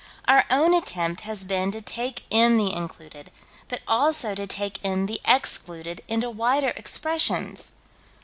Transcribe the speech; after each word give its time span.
Our 0.27 0.45
own 0.49 0.73
attempt 0.73 1.21
has 1.25 1.43
been 1.43 1.69
to 1.73 1.79
take 1.79 2.23
in 2.31 2.57
the 2.57 2.73
included, 2.73 3.29
but 3.67 3.83
also 3.87 4.33
to 4.33 4.47
take 4.47 4.79
in 4.83 5.05
the 5.05 5.21
excluded 5.27 6.01
into 6.07 6.27
wider 6.31 6.69
expressions. 6.69 7.71